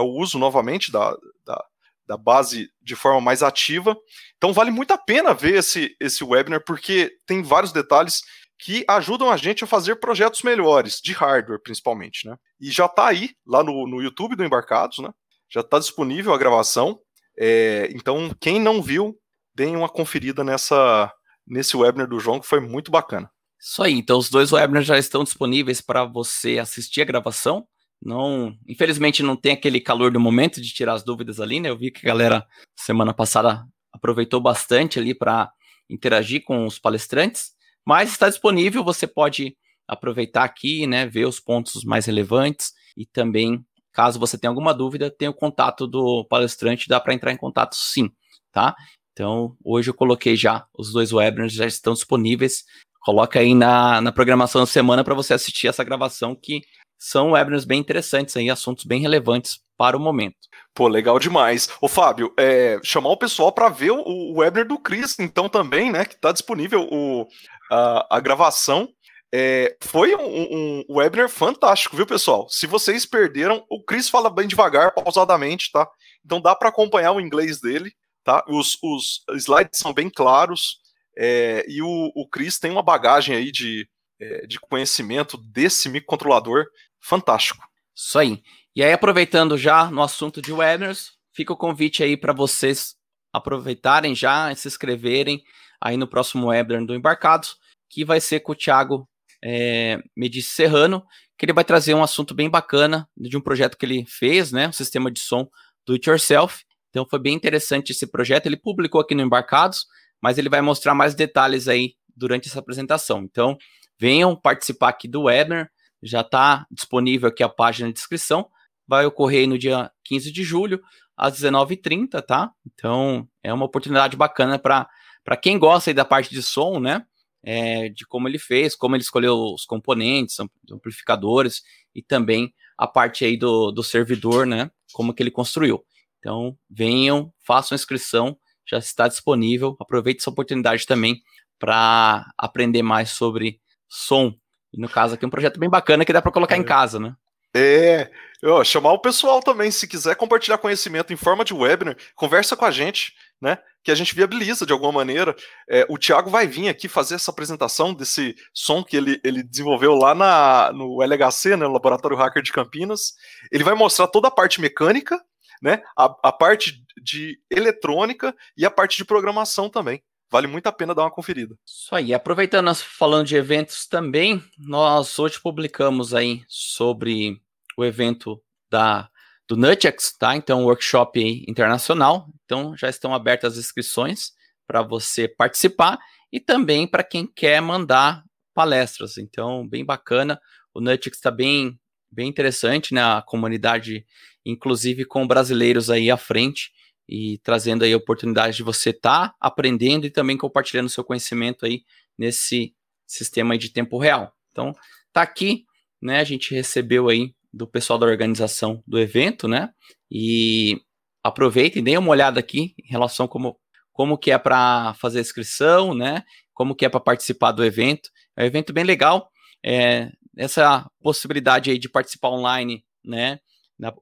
o 0.00 0.18
uso 0.18 0.38
novamente 0.38 0.92
da, 0.92 1.16
da, 1.44 1.64
da, 2.06 2.16
base 2.16 2.70
de 2.82 2.94
forma 2.94 3.20
mais 3.20 3.42
ativa. 3.42 3.96
Então 4.36 4.52
vale 4.52 4.70
muito 4.70 4.92
a 4.92 4.98
pena 4.98 5.32
ver 5.32 5.54
esse, 5.54 5.96
esse 6.00 6.22
webinar, 6.22 6.62
porque 6.64 7.12
tem 7.26 7.42
vários 7.42 7.72
detalhes 7.72 8.22
que 8.64 8.82
ajudam 8.88 9.30
a 9.30 9.36
gente 9.36 9.62
a 9.62 9.66
fazer 9.66 9.96
projetos 9.96 10.40
melhores, 10.40 10.98
de 10.98 11.12
hardware 11.12 11.60
principalmente, 11.62 12.26
né? 12.26 12.34
E 12.58 12.70
já 12.70 12.86
está 12.86 13.08
aí, 13.08 13.32
lá 13.46 13.62
no, 13.62 13.86
no 13.86 14.00
YouTube 14.00 14.34
do 14.34 14.42
Embarcados, 14.42 15.00
né? 15.00 15.10
Já 15.52 15.60
está 15.60 15.78
disponível 15.78 16.32
a 16.32 16.38
gravação. 16.38 16.98
É, 17.38 17.90
então, 17.92 18.34
quem 18.40 18.58
não 18.58 18.80
viu, 18.80 19.20
deem 19.54 19.76
uma 19.76 19.86
conferida 19.86 20.42
nessa, 20.42 21.12
nesse 21.46 21.76
webinar 21.76 22.08
do 22.08 22.18
João, 22.18 22.40
que 22.40 22.46
foi 22.46 22.58
muito 22.58 22.90
bacana. 22.90 23.30
Isso 23.60 23.82
aí, 23.82 23.92
então 23.92 24.16
os 24.16 24.30
dois 24.30 24.50
webinars 24.50 24.86
já 24.86 24.98
estão 24.98 25.24
disponíveis 25.24 25.82
para 25.82 26.06
você 26.06 26.58
assistir 26.58 27.02
a 27.02 27.06
gravação. 27.06 27.68
Não, 28.00 28.56
infelizmente 28.66 29.22
não 29.22 29.36
tem 29.36 29.52
aquele 29.52 29.78
calor 29.78 30.10
do 30.10 30.18
momento 30.18 30.58
de 30.58 30.72
tirar 30.72 30.94
as 30.94 31.04
dúvidas 31.04 31.38
ali, 31.38 31.60
né? 31.60 31.68
Eu 31.68 31.76
vi 31.76 31.90
que 31.90 32.06
a 32.06 32.08
galera 32.08 32.46
semana 32.74 33.12
passada 33.12 33.62
aproveitou 33.92 34.40
bastante 34.40 34.98
ali 34.98 35.14
para 35.14 35.52
interagir 35.90 36.42
com 36.44 36.64
os 36.64 36.78
palestrantes, 36.78 37.53
mas 37.86 38.10
está 38.10 38.28
disponível, 38.28 38.84
você 38.84 39.06
pode 39.06 39.56
aproveitar 39.86 40.44
aqui, 40.44 40.86
né, 40.86 41.06
ver 41.06 41.26
os 41.26 41.38
pontos 41.38 41.84
mais 41.84 42.06
relevantes 42.06 42.72
e 42.96 43.04
também, 43.04 43.64
caso 43.92 44.18
você 44.18 44.38
tenha 44.38 44.50
alguma 44.50 44.72
dúvida, 44.72 45.10
tem 45.10 45.28
o 45.28 45.34
contato 45.34 45.86
do 45.86 46.24
palestrante, 46.24 46.88
dá 46.88 46.98
para 46.98 47.14
entrar 47.14 47.32
em 47.32 47.36
contato 47.36 47.74
sim, 47.74 48.10
tá? 48.50 48.74
Então, 49.12 49.56
hoje 49.62 49.90
eu 49.90 49.94
coloquei 49.94 50.36
já 50.36 50.66
os 50.76 50.92
dois 50.92 51.12
webinars 51.12 51.52
já 51.52 51.66
estão 51.66 51.92
disponíveis 51.92 52.64
coloca 53.04 53.38
aí 53.38 53.54
na, 53.54 54.00
na 54.00 54.10
programação 54.10 54.62
da 54.62 54.66
semana 54.66 55.04
para 55.04 55.14
você 55.14 55.34
assistir 55.34 55.68
essa 55.68 55.84
gravação, 55.84 56.34
que 56.34 56.62
são 56.98 57.32
webinars 57.32 57.66
bem 57.66 57.78
interessantes 57.78 58.34
aí, 58.36 58.48
assuntos 58.48 58.84
bem 58.84 59.00
relevantes 59.00 59.60
para 59.76 59.96
o 59.96 60.00
momento. 60.00 60.36
Pô, 60.72 60.88
legal 60.88 61.18
demais. 61.18 61.68
Ô, 61.80 61.86
Fábio, 61.86 62.32
é, 62.38 62.80
chamar 62.82 63.10
o 63.10 63.16
pessoal 63.16 63.52
para 63.52 63.68
ver 63.68 63.90
o, 63.90 64.00
o, 64.00 64.38
webinar 64.38 64.66
do 64.66 64.78
Chris, 64.78 65.18
então, 65.18 65.48
também, 65.48 65.92
né, 65.92 66.06
que 66.06 66.14
está 66.14 66.32
disponível 66.32 66.88
o, 66.90 67.26
a, 67.70 68.16
a 68.16 68.20
gravação. 68.20 68.88
É, 69.32 69.76
foi 69.80 70.14
um, 70.14 70.20
um, 70.20 70.84
webinar 70.88 71.28
fantástico, 71.28 71.96
viu, 71.96 72.06
pessoal? 72.06 72.48
Se 72.48 72.68
vocês 72.68 73.04
perderam, 73.04 73.64
o 73.68 73.82
Chris 73.82 74.08
fala 74.08 74.30
bem 74.30 74.46
devagar, 74.46 74.94
pausadamente, 74.94 75.72
tá? 75.72 75.88
Então 76.24 76.40
dá 76.40 76.54
para 76.54 76.68
acompanhar 76.68 77.12
o 77.12 77.20
inglês 77.20 77.60
dele, 77.60 77.92
tá? 78.22 78.44
Os, 78.48 78.78
os 78.80 79.24
slides 79.36 79.78
são 79.78 79.92
bem 79.92 80.08
claros. 80.08 80.78
É, 81.16 81.64
e 81.68 81.82
o, 81.82 82.12
o 82.14 82.28
Chris 82.28 82.58
tem 82.58 82.70
uma 82.70 82.82
bagagem 82.82 83.34
aí 83.34 83.50
de, 83.50 83.88
é, 84.20 84.46
de 84.46 84.60
conhecimento 84.60 85.36
desse 85.36 85.88
microcontrolador 85.88 86.66
fantástico. 87.00 87.64
Isso 87.94 88.18
aí. 88.18 88.40
E 88.74 88.82
aí, 88.82 88.92
aproveitando 88.92 89.58
já 89.58 89.90
no 89.90 90.02
assunto 90.02 90.40
de 90.40 90.52
webinars, 90.52 91.12
fica 91.32 91.52
o 91.52 91.56
convite 91.56 92.02
aí 92.02 92.16
para 92.16 92.32
vocês 92.32 92.94
aproveitarem 93.32 94.14
já, 94.14 94.54
se 94.54 94.68
inscreverem 94.68 95.42
aí 95.84 95.98
no 95.98 96.08
próximo 96.08 96.46
webinar 96.46 96.86
do 96.86 96.94
Embarcados, 96.94 97.58
que 97.90 98.06
vai 98.06 98.18
ser 98.18 98.40
com 98.40 98.52
o 98.52 98.54
Thiago 98.54 99.06
é, 99.44 100.02
Medici 100.16 100.48
Serrano, 100.48 101.04
que 101.36 101.44
ele 101.44 101.52
vai 101.52 101.62
trazer 101.62 101.92
um 101.92 102.02
assunto 102.02 102.34
bem 102.34 102.48
bacana 102.48 103.06
de 103.14 103.36
um 103.36 103.40
projeto 103.40 103.76
que 103.76 103.84
ele 103.84 104.06
fez, 104.06 104.50
né? 104.50 104.66
Um 104.66 104.72
sistema 104.72 105.10
de 105.10 105.20
som 105.20 105.46
do 105.86 105.92
it 105.92 106.08
yourself. 106.08 106.64
Então 106.88 107.06
foi 107.06 107.18
bem 107.18 107.34
interessante 107.34 107.90
esse 107.90 108.06
projeto. 108.06 108.46
Ele 108.46 108.56
publicou 108.56 108.98
aqui 108.98 109.14
no 109.14 109.20
Embarcados, 109.20 109.84
mas 110.22 110.38
ele 110.38 110.48
vai 110.48 110.62
mostrar 110.62 110.94
mais 110.94 111.14
detalhes 111.14 111.68
aí 111.68 111.94
durante 112.16 112.48
essa 112.48 112.60
apresentação. 112.60 113.22
Então, 113.22 113.58
venham 114.00 114.34
participar 114.34 114.88
aqui 114.88 115.06
do 115.06 115.24
webinar. 115.24 115.70
Já 116.02 116.22
está 116.22 116.66
disponível 116.70 117.28
aqui 117.28 117.42
a 117.42 117.48
página 117.48 117.92
de 117.92 117.98
inscrição. 117.98 118.48
Vai 118.88 119.04
ocorrer 119.04 119.46
no 119.46 119.58
dia 119.58 119.90
15 120.04 120.32
de 120.32 120.42
julho, 120.44 120.80
às 121.16 121.34
19h30, 121.34 122.22
tá? 122.22 122.50
Então, 122.66 123.28
é 123.42 123.52
uma 123.52 123.66
oportunidade 123.66 124.16
bacana 124.16 124.58
para 124.58 124.88
quem 125.36 125.58
gosta 125.58 125.90
aí 125.90 125.94
da 125.94 126.04
parte 126.04 126.30
de 126.30 126.42
som, 126.42 126.78
né? 126.78 127.04
É, 127.42 127.88
de 127.90 128.06
como 128.06 128.26
ele 128.26 128.38
fez, 128.38 128.74
como 128.74 128.96
ele 128.96 129.02
escolheu 129.02 129.36
os 129.36 129.66
componentes, 129.66 130.36
amplificadores 130.70 131.62
e 131.94 132.02
também 132.02 132.54
a 132.76 132.86
parte 132.86 133.24
aí 133.24 133.36
do, 133.36 133.70
do 133.70 133.82
servidor, 133.82 134.46
né? 134.46 134.70
Como 134.92 135.12
que 135.12 135.22
ele 135.22 135.30
construiu. 135.30 135.84
Então, 136.18 136.56
venham, 136.70 137.32
façam 137.46 137.76
inscrição, 137.76 138.36
já 138.66 138.78
está 138.78 139.08
disponível. 139.08 139.76
Aproveite 139.78 140.20
essa 140.20 140.30
oportunidade 140.30 140.86
também 140.86 141.20
para 141.58 142.24
aprender 142.36 142.82
mais 142.82 143.10
sobre 143.10 143.60
som. 143.88 144.34
E 144.72 144.80
no 144.80 144.88
caso 144.88 145.14
aqui, 145.14 145.26
um 145.26 145.30
projeto 145.30 145.60
bem 145.60 145.68
bacana 145.68 146.04
que 146.04 146.12
dá 146.12 146.22
para 146.22 146.32
colocar 146.32 146.56
é. 146.56 146.58
em 146.58 146.64
casa, 146.64 146.98
né? 146.98 147.14
É, 147.56 148.10
ó, 148.42 148.64
chamar 148.64 148.92
o 148.92 148.98
pessoal 148.98 149.40
também, 149.40 149.70
se 149.70 149.86
quiser 149.86 150.16
compartilhar 150.16 150.58
conhecimento 150.58 151.12
em 151.12 151.16
forma 151.16 151.44
de 151.44 151.54
webinar, 151.54 151.96
conversa 152.16 152.56
com 152.56 152.64
a 152.64 152.70
gente, 152.70 153.14
né? 153.44 153.58
Que 153.82 153.92
a 153.92 153.94
gente 153.94 154.14
viabiliza 154.14 154.64
de 154.64 154.72
alguma 154.72 154.90
maneira. 154.90 155.36
É, 155.68 155.86
o 155.90 155.98
Thiago 155.98 156.30
vai 156.30 156.46
vir 156.46 156.70
aqui 156.70 156.88
fazer 156.88 157.16
essa 157.16 157.30
apresentação 157.30 157.92
desse 157.92 158.34
som 158.54 158.82
que 158.82 158.96
ele, 158.96 159.20
ele 159.22 159.42
desenvolveu 159.42 159.94
lá 159.94 160.14
na, 160.14 160.72
no 160.72 161.02
LHC, 161.02 161.50
né, 161.50 161.66
no 161.66 161.72
Laboratório 161.74 162.16
Hacker 162.16 162.42
de 162.42 162.50
Campinas. 162.50 163.12
Ele 163.52 163.62
vai 163.62 163.74
mostrar 163.74 164.06
toda 164.06 164.28
a 164.28 164.30
parte 164.30 164.62
mecânica, 164.62 165.22
né? 165.62 165.82
A, 165.94 166.04
a 166.22 166.32
parte 166.32 166.82
de 167.02 167.38
eletrônica 167.50 168.34
e 168.56 168.64
a 168.64 168.70
parte 168.70 168.96
de 168.96 169.04
programação 169.04 169.68
também 169.68 170.02
vale 170.30 170.46
muito 170.46 170.66
a 170.66 170.72
pena 170.72 170.94
dar 170.94 171.02
uma 171.02 171.10
conferida. 171.10 171.54
Isso 171.66 171.94
aí. 171.94 172.14
Aproveitando, 172.14 172.64
nós 172.64 172.80
falando 172.80 173.26
de 173.26 173.36
eventos 173.36 173.86
também, 173.86 174.42
nós 174.58 175.18
hoje 175.18 175.38
publicamos 175.38 176.14
aí 176.14 176.42
sobre 176.48 177.38
o 177.76 177.84
evento 177.84 178.42
da 178.70 179.10
do 179.48 179.56
Nutex, 179.56 180.16
tá? 180.18 180.36
Então, 180.36 180.64
workshop 180.64 181.44
internacional. 181.48 182.28
Então, 182.44 182.76
já 182.76 182.88
estão 182.88 183.14
abertas 183.14 183.54
as 183.54 183.58
inscrições 183.58 184.32
para 184.66 184.82
você 184.82 185.28
participar 185.28 185.98
e 186.32 186.40
também 186.40 186.86
para 186.86 187.04
quem 187.04 187.26
quer 187.26 187.60
mandar 187.60 188.24
palestras. 188.54 189.18
Então, 189.18 189.66
bem 189.66 189.84
bacana. 189.84 190.40
O 190.72 190.80
Nutex 190.80 191.16
está 191.16 191.30
bem, 191.30 191.78
bem 192.10 192.28
interessante, 192.28 192.94
né? 192.94 193.02
A 193.02 193.22
comunidade, 193.22 194.06
inclusive 194.44 195.04
com 195.04 195.26
brasileiros 195.26 195.90
aí 195.90 196.10
à 196.10 196.16
frente 196.16 196.72
e 197.06 197.38
trazendo 197.38 197.84
aí 197.84 197.92
a 197.92 197.98
oportunidade 197.98 198.56
de 198.56 198.62
você 198.62 198.90
estar 198.90 199.28
tá 199.28 199.34
aprendendo 199.38 200.06
e 200.06 200.10
também 200.10 200.38
compartilhando 200.38 200.88
seu 200.88 201.04
conhecimento 201.04 201.66
aí 201.66 201.82
nesse 202.16 202.74
sistema 203.06 203.58
de 203.58 203.70
tempo 203.70 203.98
real. 203.98 204.34
Então, 204.50 204.72
tá 205.12 205.20
aqui, 205.20 205.64
né? 206.00 206.20
A 206.20 206.24
gente 206.24 206.54
recebeu 206.54 207.08
aí 207.08 207.34
do 207.54 207.66
pessoal 207.66 207.98
da 207.98 208.06
organização 208.06 208.82
do 208.86 208.98
evento, 208.98 209.46
né? 209.46 209.70
E 210.10 210.80
aproveitem, 211.22 211.82
deem 211.82 211.98
uma 211.98 212.10
olhada 212.10 212.40
aqui 212.40 212.74
em 212.78 212.90
relação 212.90 213.28
como 213.28 213.58
como 213.92 214.18
que 214.18 214.32
é 214.32 214.38
para 214.38 214.92
fazer 214.94 215.20
inscrição, 215.20 215.94
né? 215.94 216.24
Como 216.52 216.74
que 216.74 216.84
é 216.84 216.88
para 216.88 216.98
participar 216.98 217.52
do 217.52 217.64
evento. 217.64 218.10
É 218.36 218.42
um 218.42 218.46
evento 218.46 218.72
bem 218.72 218.82
legal. 218.82 219.30
É, 219.64 220.10
essa 220.36 220.90
possibilidade 221.00 221.70
aí 221.70 221.78
de 221.78 221.88
participar 221.88 222.30
online, 222.30 222.84
né? 223.04 223.38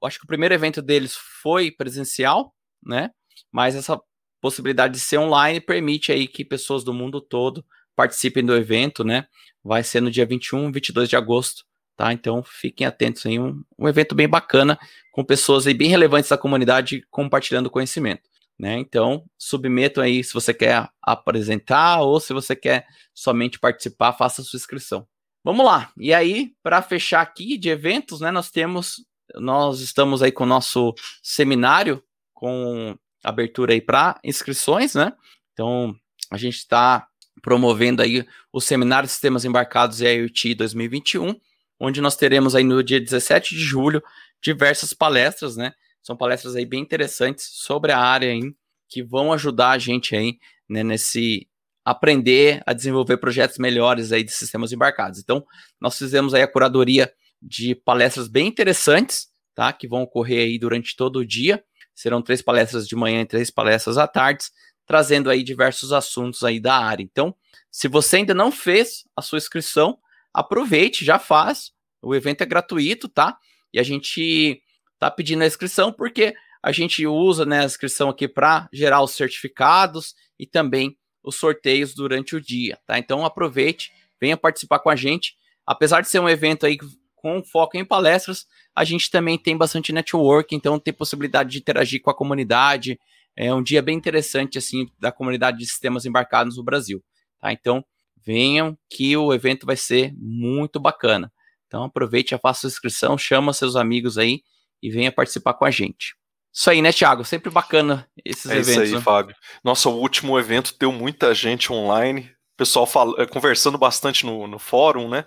acho 0.03 0.19
que 0.19 0.25
o 0.25 0.29
primeiro 0.29 0.55
evento 0.55 0.81
deles 0.81 1.15
foi 1.43 1.71
presencial, 1.71 2.55
né? 2.83 3.11
Mas 3.51 3.75
essa 3.75 4.01
possibilidade 4.41 4.95
de 4.95 5.01
ser 5.01 5.19
online 5.19 5.61
permite 5.61 6.11
aí 6.11 6.27
que 6.27 6.45
pessoas 6.45 6.85
do 6.85 6.95
mundo 6.95 7.21
todo 7.21 7.65
participem 7.95 8.45
do 8.45 8.57
evento, 8.57 9.05
né? 9.05 9.27
Vai 9.63 9.83
ser 9.83 10.01
no 10.01 10.11
dia 10.11 10.27
21, 10.27 10.73
22 10.73 11.09
de 11.09 11.17
agosto, 11.17 11.65
tá? 11.97 12.13
Então 12.13 12.43
fiquem 12.43 12.87
atentos 12.87 13.25
aí, 13.27 13.39
um, 13.39 13.63
um 13.79 13.89
evento 13.89 14.15
bem 14.15 14.29
bacana, 14.29 14.79
com 15.13 15.25
pessoas 15.25 15.67
aí 15.67 15.75
bem 15.75 15.89
relevantes 15.89 16.31
da 16.31 16.39
comunidade 16.39 17.05
compartilhando 17.11 17.71
conhecimento, 17.71 18.23
né? 18.59 18.79
Então, 18.79 19.25
submetam 19.39 20.03
aí 20.03 20.25
se 20.25 20.33
você 20.33 20.55
quer 20.55 20.89
apresentar 21.03 22.01
ou 22.01 22.19
se 22.21 22.33
você 22.33 22.57
quer 22.57 22.87
somente 23.15 23.59
participar, 23.59 24.13
faça 24.13 24.43
sua 24.43 24.57
inscrição. 24.57 25.07
Vamos 25.45 25.67
lá. 25.67 25.93
E 25.99 26.15
aí, 26.15 26.53
para 26.63 26.81
fechar 26.81 27.21
aqui 27.21 27.59
de 27.59 27.69
eventos, 27.69 28.21
né, 28.21 28.31
nós 28.31 28.51
temos 28.51 29.05
nós 29.35 29.81
estamos 29.81 30.23
aí 30.23 30.31
com 30.31 30.45
o 30.45 30.47
nosso 30.47 30.95
seminário 31.23 32.03
com 32.35 32.97
abertura 33.23 33.73
aí 33.73 33.81
para 33.81 34.19
inscrições, 34.25 34.95
né? 34.95 35.13
Então, 35.53 35.95
a 36.31 36.37
gente 36.37 36.57
está 36.57 37.07
promovendo 37.41 38.03
aí 38.03 38.27
o 38.53 38.61
Seminário 38.61 39.09
Sistemas 39.09 39.45
Embarcados 39.45 40.01
e 40.01 40.07
IoT 40.07 40.55
2021, 40.55 41.35
onde 41.83 42.01
nós 42.01 42.15
teremos 42.15 42.55
aí 42.55 42.63
no 42.63 42.81
dia 42.81 43.01
17 43.01 43.57
de 43.57 43.61
julho 43.61 44.01
diversas 44.41 44.93
palestras, 44.93 45.57
né? 45.57 45.73
São 46.01 46.17
palestras 46.17 46.55
aí 46.55 46.65
bem 46.65 46.81
interessantes 46.81 47.49
sobre 47.55 47.91
a 47.91 47.99
área 47.99 48.31
aí, 48.31 48.55
que 48.89 49.03
vão 49.03 49.33
ajudar 49.33 49.71
a 49.71 49.79
gente 49.79 50.15
aí, 50.15 50.39
né, 50.69 50.85
nesse 50.85 51.49
aprender 51.85 52.63
a 52.65 52.73
desenvolver 52.73 53.17
projetos 53.17 53.59
melhores 53.59 54.13
aí 54.13 54.23
de 54.23 54.31
sistemas 54.31 54.73
embarcados. 54.73 55.19
Então, 55.19 55.45
nós 55.81 55.99
fizemos 55.99 56.35
aí 56.35 56.43
a 56.43 56.47
curadoria 56.47 57.13
de 57.43 57.75
palestras 57.75 58.29
bem 58.29 58.47
interessantes, 58.47 59.27
tá? 59.53 59.73
Que 59.73 59.89
vão 59.89 60.03
ocorrer 60.03 60.45
aí 60.45 60.61
durante 60.61 60.95
todo 60.95 61.17
o 61.17 61.27
dia. 61.27 61.65
Serão 61.93 62.23
três 62.23 62.41
palestras 62.41 62.87
de 62.87 62.95
manhã 62.95 63.23
e 63.23 63.27
três 63.27 63.51
palestras 63.51 63.99
à 63.99 64.07
tarde, 64.07 64.45
trazendo 64.87 65.29
aí 65.29 65.43
diversos 65.43 65.93
assuntos 65.93 66.45
aí 66.45 66.61
da 66.61 66.77
área. 66.77 67.03
Então, 67.03 67.35
se 67.73 67.89
você 67.89 68.19
ainda 68.19 68.35
não 68.35 68.53
fez 68.53 69.03
a 69.17 69.23
sua 69.23 69.39
inscrição, 69.39 69.99
aproveite, 70.33 71.05
já 71.05 71.19
faz. 71.19 71.73
O 72.01 72.15
evento 72.15 72.43
é 72.43 72.47
gratuito, 72.47 73.09
tá? 73.09 73.39
E 73.73 73.79
a 73.79 73.83
gente 73.83 74.61
tá 74.99 75.11
pedindo 75.11 75.43
a 75.43 75.47
inscrição 75.47 75.93
porque 75.93 76.35
a 76.63 76.71
gente 76.71 77.07
usa 77.07 77.45
né, 77.45 77.61
a 77.61 77.65
inscrição 77.65 78.09
aqui 78.09 78.29
para 78.29 78.69
gerar 78.73 79.03
os 79.03 79.13
certificados 79.13 80.15
e 80.39 80.47
também 80.47 80.97
os 81.23 81.37
sorteios 81.37 81.95
durante 81.95 82.37
o 82.37 82.41
dia, 82.41 82.79
tá? 82.87 82.99
Então 82.99 83.25
aproveite, 83.25 83.93
venha 84.21 84.37
participar 84.37 84.79
com 84.79 84.91
a 84.91 84.97
gente. 84.97 85.35
Apesar 85.67 86.01
de 86.01 86.09
ser 86.09 86.19
um 86.19 86.29
evento 86.29 86.67
aí 86.67 86.77
com 87.17 87.43
foco 87.45 87.77
em 87.77 87.85
palestras, 87.85 88.47
a 88.75 88.85
gente 88.85 89.11
também 89.11 89.39
tem 89.39 89.57
bastante 89.57 89.93
network, 89.93 90.55
então 90.55 90.79
tem 90.79 90.93
possibilidade 90.93 91.51
de 91.51 91.59
interagir 91.59 92.01
com 92.01 92.11
a 92.11 92.15
comunidade. 92.15 92.99
É 93.37 93.53
um 93.55 93.63
dia 93.63 93.81
bem 93.81 93.97
interessante, 93.97 94.59
assim, 94.59 94.87
da 94.99 95.13
comunidade 95.13 95.59
de 95.59 95.67
sistemas 95.67 96.05
embarcados 96.05 96.57
no 96.57 96.65
Brasil. 96.65 97.03
Tá? 97.41 97.53
Então, 97.53 97.85
venham 98.25 98.77
que 98.91 99.17
o 99.17 99.33
evento 99.33 99.67
vai 99.67 99.77
ser 99.77 100.13
muito 100.17 100.81
bacana. 100.81 101.33
Então, 101.67 101.85
aproveite, 101.85 102.37
faça 102.39 102.67
a 102.67 102.69
inscrição, 102.69 103.17
chama 103.17 103.53
seus 103.53 103.77
amigos 103.77 104.19
aí 104.19 104.43
e 104.83 104.91
venha 104.91 105.13
participar 105.13 105.55
com 105.55 105.65
a 105.65 105.71
gente. 105.71 106.15
Isso 106.53 106.69
aí, 106.69 106.83
né, 106.83 106.93
Thiago? 106.93 107.25
Sempre 107.25 107.51
bacana 107.51 108.07
esses 108.25 108.51
é 108.51 108.59
eventos. 108.59 108.69
É 108.69 108.73
isso 108.73 108.83
aí, 108.83 108.93
né? 108.93 109.01
Fábio. 109.01 109.37
Nossa, 109.65 109.89
o 109.89 109.99
último 109.99 110.39
evento 110.39 110.75
deu 110.79 110.93
muita 110.93 111.35
gente 111.35 111.73
online, 111.73 112.31
pessoal 112.63 112.87
fala, 112.87 113.21
eh, 113.21 113.27
conversando 113.27 113.77
bastante 113.77 114.25
no, 114.25 114.47
no 114.47 114.59
fórum, 114.59 115.09
né? 115.09 115.25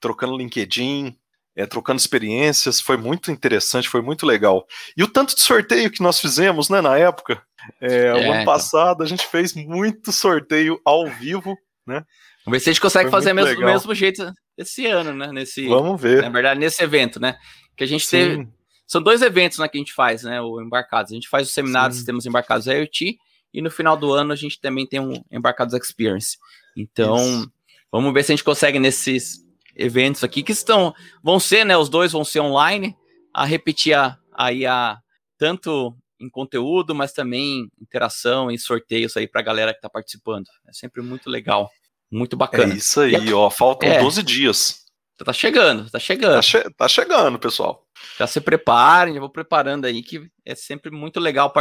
Trocando 0.00 0.36
LinkedIn, 0.36 1.16
é, 1.54 1.64
trocando 1.64 2.00
experiências, 2.00 2.80
foi 2.80 2.96
muito 2.96 3.30
interessante, 3.30 3.88
foi 3.88 4.02
muito 4.02 4.26
legal. 4.26 4.66
E 4.96 5.02
o 5.02 5.08
tanto 5.08 5.36
de 5.36 5.42
sorteio 5.42 5.90
que 5.90 6.02
nós 6.02 6.18
fizemos, 6.18 6.68
né, 6.68 6.80
na 6.80 6.98
época, 6.98 7.40
é, 7.80 8.06
é, 8.06 8.12
o 8.12 8.16
ano 8.16 8.26
então. 8.26 8.44
passado 8.44 9.02
a 9.02 9.06
gente 9.06 9.26
fez 9.26 9.54
muito 9.54 10.10
sorteio 10.10 10.80
ao 10.84 11.06
vivo, 11.06 11.56
né? 11.86 12.04
Vamos 12.44 12.58
ver 12.58 12.60
se 12.60 12.70
a 12.70 12.72
gente 12.72 12.82
consegue 12.82 13.10
foi 13.10 13.20
fazer 13.20 13.32
mesmo, 13.32 13.54
do 13.54 13.64
mesmo 13.64 13.94
jeito 13.94 14.32
esse 14.56 14.86
ano, 14.86 15.12
né? 15.14 15.32
Nesse, 15.32 15.66
Vamos 15.68 16.00
ver. 16.00 16.22
Na 16.22 16.28
verdade, 16.28 16.58
nesse 16.58 16.82
evento, 16.82 17.20
né? 17.20 17.36
Que 17.76 17.84
a 17.84 17.86
gente 17.86 18.04
Sim. 18.04 18.10
teve. 18.10 18.48
São 18.86 19.02
dois 19.02 19.22
eventos 19.22 19.58
né, 19.58 19.68
que 19.68 19.78
a 19.78 19.80
gente 19.80 19.92
faz, 19.92 20.22
né? 20.22 20.40
O 20.40 20.60
Embarcados. 20.60 21.12
A 21.12 21.14
gente 21.14 21.28
faz 21.28 21.48
o 21.48 21.52
seminário 21.52 21.92
Sim. 21.92 21.94
de 21.94 21.96
sistemas 21.98 22.26
embarcados 22.26 22.66
IoT 22.66 23.16
e 23.54 23.62
no 23.62 23.70
final 23.70 23.96
do 23.96 24.12
ano 24.12 24.32
a 24.32 24.36
gente 24.36 24.60
também 24.60 24.86
tem 24.86 25.00
um 25.00 25.22
Embarcados 25.30 25.74
Experience. 25.74 26.36
Então, 26.76 27.16
Isso. 27.16 27.52
vamos 27.90 28.12
ver 28.12 28.24
se 28.24 28.32
a 28.32 28.36
gente 28.36 28.44
consegue 28.44 28.78
nesses 28.78 29.42
eventos 29.76 30.22
aqui 30.24 30.42
que 30.42 30.52
estão 30.52 30.94
vão 31.22 31.38
ser, 31.38 31.64
né? 31.64 31.76
Os 31.76 31.88
dois 31.88 32.12
vão 32.12 32.24
ser 32.24 32.40
online, 32.40 32.96
a 33.32 33.44
repetir 33.44 33.94
a, 33.94 34.18
aí 34.32 34.66
a 34.66 34.98
tanto 35.38 35.96
em 36.20 36.30
conteúdo, 36.30 36.94
mas 36.94 37.12
também 37.12 37.68
interação 37.80 38.50
e 38.50 38.58
sorteios 38.58 39.16
aí 39.16 39.26
para 39.26 39.40
a 39.40 39.44
galera 39.44 39.72
que 39.72 39.78
está 39.78 39.88
participando. 39.88 40.46
É 40.68 40.72
sempre 40.72 41.02
muito 41.02 41.28
legal, 41.28 41.70
muito 42.12 42.36
bacana. 42.36 42.74
É 42.74 42.76
isso 42.76 43.00
aí, 43.00 43.32
ó. 43.32 43.48
Faltam 43.50 43.88
é, 43.88 44.00
12 44.00 44.22
dias. 44.22 44.82
Tá 45.24 45.32
chegando, 45.32 45.88
tá 45.88 45.98
chegando. 45.98 46.34
Tá, 46.34 46.42
che 46.42 46.70
tá 46.76 46.88
chegando, 46.88 47.38
pessoal. 47.38 47.86
já 48.18 48.26
se 48.26 48.40
preparem, 48.40 49.14
já 49.14 49.20
vou 49.20 49.30
preparando 49.30 49.84
aí, 49.84 50.02
que 50.02 50.28
é 50.44 50.54
sempre 50.54 50.90
muito 50.90 51.20
legal 51.20 51.52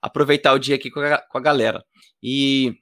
aproveitar 0.00 0.54
o 0.54 0.58
dia 0.58 0.76
aqui 0.76 0.90
com 0.90 1.00
a, 1.00 1.18
com 1.18 1.38
a 1.38 1.40
galera. 1.40 1.84
E 2.22 2.74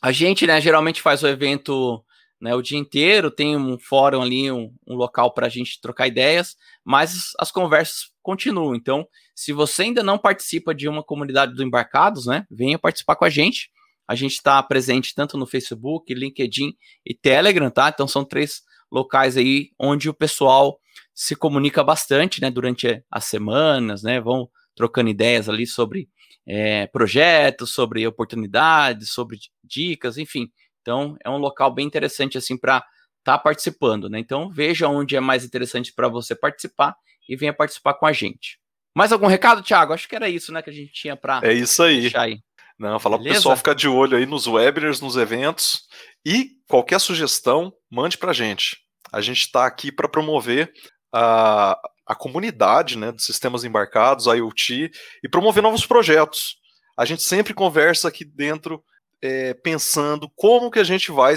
a 0.00 0.10
gente, 0.10 0.46
né, 0.46 0.60
geralmente 0.60 1.02
faz 1.02 1.22
o 1.22 1.28
evento 1.28 2.02
né, 2.40 2.54
o 2.54 2.62
dia 2.62 2.78
inteiro, 2.78 3.30
tem 3.30 3.56
um 3.56 3.78
fórum 3.78 4.20
ali, 4.20 4.50
um, 4.50 4.70
um 4.86 4.94
local 4.94 5.32
para 5.32 5.46
a 5.46 5.50
gente 5.50 5.80
trocar 5.80 6.06
ideias, 6.06 6.56
mas 6.84 7.30
as 7.38 7.50
conversas 7.50 8.10
continuam. 8.22 8.74
Então, 8.74 9.06
se 9.34 9.52
você 9.52 9.84
ainda 9.84 10.02
não 10.02 10.18
participa 10.18 10.74
de 10.74 10.88
uma 10.88 11.02
comunidade 11.02 11.54
do 11.54 11.62
Embarcados, 11.62 12.26
né, 12.26 12.46
venha 12.50 12.78
participar 12.78 13.16
com 13.16 13.24
a 13.24 13.30
gente. 13.30 13.70
A 14.06 14.14
gente 14.14 14.32
está 14.32 14.62
presente 14.62 15.14
tanto 15.14 15.36
no 15.36 15.46
Facebook, 15.46 16.12
LinkedIn 16.12 16.74
e 17.04 17.14
Telegram, 17.14 17.70
tá? 17.70 17.88
Então 17.88 18.06
são 18.06 18.24
três 18.24 18.62
locais 18.90 19.36
aí 19.36 19.70
onde 19.78 20.08
o 20.08 20.14
pessoal 20.14 20.78
se 21.14 21.36
comunica 21.36 21.82
bastante, 21.82 22.40
né, 22.40 22.50
durante 22.50 23.02
as 23.10 23.24
semanas, 23.24 24.02
né, 24.02 24.20
vão 24.20 24.48
trocando 24.74 25.10
ideias 25.10 25.48
ali 25.48 25.66
sobre 25.66 26.08
é, 26.46 26.86
projetos, 26.88 27.72
sobre 27.72 28.06
oportunidades, 28.06 29.12
sobre 29.12 29.38
dicas, 29.62 30.18
enfim. 30.18 30.48
Então, 30.82 31.16
é 31.24 31.30
um 31.30 31.38
local 31.38 31.72
bem 31.72 31.86
interessante 31.86 32.36
assim 32.36 32.58
para 32.58 32.78
estar 33.20 33.38
tá 33.38 33.38
participando, 33.38 34.10
né? 34.10 34.18
Então, 34.18 34.50
veja 34.50 34.88
onde 34.88 35.16
é 35.16 35.20
mais 35.20 35.44
interessante 35.44 35.92
para 35.94 36.08
você 36.08 36.34
participar 36.34 36.94
e 37.28 37.36
venha 37.36 37.54
participar 37.54 37.94
com 37.94 38.04
a 38.04 38.12
gente. 38.12 38.58
Mais 38.94 39.10
algum 39.10 39.26
recado, 39.26 39.62
Thiago? 39.62 39.92
Acho 39.92 40.08
que 40.08 40.14
era 40.14 40.28
isso, 40.28 40.52
né, 40.52 40.60
que 40.60 40.70
a 40.70 40.72
gente 40.72 40.92
tinha 40.92 41.16
para 41.16 41.40
É 41.42 41.52
isso 41.52 41.82
aí. 41.82 42.12
aí. 42.14 42.38
Não, 42.78 42.98
falar 42.98 43.18
para 43.18 43.30
o 43.30 43.32
pessoal 43.32 43.56
ficar 43.56 43.74
de 43.74 43.88
olho 43.88 44.16
aí 44.16 44.26
nos 44.26 44.46
webinars, 44.46 45.00
nos 45.00 45.16
eventos 45.16 45.82
e 46.26 46.50
qualquer 46.68 46.98
sugestão, 46.98 47.72
mande 47.90 48.18
para 48.18 48.30
a 48.30 48.34
gente. 48.34 48.78
A 49.12 49.20
gente 49.20 49.42
está 49.42 49.64
aqui 49.66 49.92
para 49.92 50.08
promover 50.08 50.72
a, 51.12 51.78
a 52.06 52.14
comunidade 52.14 52.98
né, 52.98 53.12
dos 53.12 53.24
sistemas 53.24 53.64
embarcados, 53.64 54.26
a 54.26 54.34
IoT, 54.34 54.90
e 55.22 55.28
promover 55.28 55.62
novos 55.62 55.86
projetos. 55.86 56.56
A 56.96 57.04
gente 57.04 57.22
sempre 57.22 57.54
conversa 57.54 58.08
aqui 58.08 58.24
dentro 58.24 58.82
é, 59.22 59.54
pensando 59.54 60.28
como 60.34 60.70
que 60.70 60.78
a 60.78 60.84
gente 60.84 61.10
vai, 61.12 61.36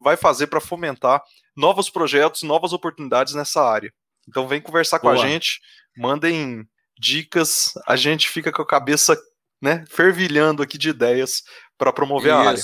vai 0.00 0.16
fazer 0.16 0.46
para 0.46 0.60
fomentar 0.60 1.22
novos 1.56 1.90
projetos, 1.90 2.42
novas 2.42 2.72
oportunidades 2.72 3.34
nessa 3.34 3.62
área. 3.62 3.92
Então 4.28 4.48
vem 4.48 4.60
conversar 4.60 4.98
Boa. 4.98 5.14
com 5.14 5.20
a 5.20 5.28
gente, 5.28 5.60
mandem 5.96 6.66
dicas, 6.98 7.72
a 7.86 7.96
gente 7.96 8.28
fica 8.28 8.52
com 8.52 8.62
a 8.62 8.66
cabeça 8.66 9.16
né, 9.60 9.84
fervilhando 9.88 10.62
aqui 10.62 10.78
de 10.78 10.90
ideias 10.90 11.42
para 11.76 11.92
promover 11.92 12.32
Isso. 12.32 12.38
a 12.38 12.48
área. 12.48 12.62